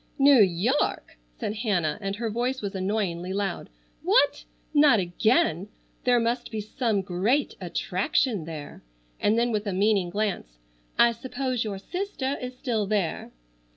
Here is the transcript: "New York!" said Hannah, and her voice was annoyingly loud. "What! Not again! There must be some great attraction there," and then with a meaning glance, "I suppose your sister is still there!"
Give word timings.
"New 0.17 0.41
York!" 0.41 1.19
said 1.39 1.57
Hannah, 1.57 1.99
and 2.01 2.15
her 2.15 2.31
voice 2.31 2.59
was 2.59 2.73
annoyingly 2.73 3.33
loud. 3.33 3.69
"What! 4.01 4.45
Not 4.73 4.99
again! 4.99 5.67
There 6.05 6.19
must 6.19 6.49
be 6.49 6.59
some 6.59 7.03
great 7.03 7.53
attraction 7.61 8.45
there," 8.45 8.81
and 9.19 9.37
then 9.37 9.51
with 9.51 9.67
a 9.67 9.73
meaning 9.73 10.09
glance, 10.09 10.57
"I 10.97 11.11
suppose 11.11 11.63
your 11.63 11.77
sister 11.77 12.35
is 12.41 12.57
still 12.57 12.87
there!" 12.87 13.29